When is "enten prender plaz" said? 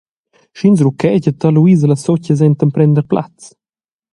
2.47-3.35